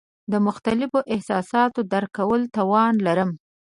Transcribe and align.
زه 0.03 0.29
د 0.31 0.33
مختلفو 0.47 0.99
احساساتو 1.13 1.79
درک 1.91 2.11
کولو 2.17 2.51
توان 2.57 2.93
لرم. 3.05 3.29